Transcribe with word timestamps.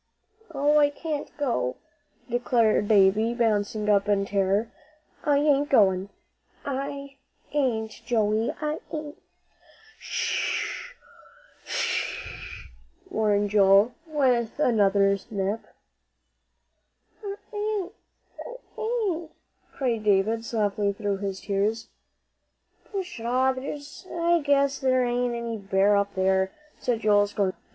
"Oh, 0.51 0.79
I 0.79 0.89
can't 0.89 1.29
go," 1.37 1.75
declared 2.27 2.87
Davie, 2.87 3.35
bouncing 3.35 3.87
up 3.87 4.09
in 4.09 4.25
terror. 4.25 4.71
"I 5.23 5.37
ain't 5.37 5.69
goin'. 5.69 6.09
I 6.65 7.17
ain't, 7.53 7.91
Joey. 8.03 8.51
I 8.59 8.79
ain't" 8.91 9.21
"Sh 9.99 10.87
sh!" 11.63 12.15
warned 13.11 13.51
Joel, 13.51 13.93
with 14.07 14.57
another 14.59 15.19
nip. 15.29 15.59
"I 17.23 17.35
ain't 17.53 17.91
I 18.43 18.79
ain't" 18.81 19.31
cried 19.75 20.03
David, 20.03 20.43
softly, 20.43 20.93
through 20.93 21.17
his 21.17 21.41
tears. 21.41 21.89
"Pshaw! 22.99 23.53
I 23.55 24.41
guess 24.43 24.79
there 24.79 25.05
ain't 25.05 25.35
any 25.35 25.57
bear 25.59 25.95
up 25.95 26.15
there," 26.15 26.51
said 26.79 27.01
Joel, 27.01 27.27
scornfully. 27.27 27.59